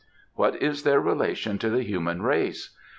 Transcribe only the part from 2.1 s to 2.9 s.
race?